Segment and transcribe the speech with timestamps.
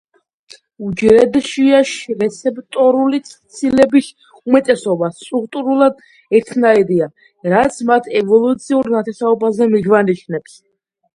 [0.85, 1.81] უჯრედშიდა
[2.21, 3.19] რეცეპტორული
[3.57, 4.07] ცილების
[4.51, 6.01] უმეტესობა სტრუქტურულად
[6.39, 7.11] ერთნაირია,
[7.57, 10.57] რაც მათ ევოლუციურ ნათესაობაზე მიგვანიშნებს.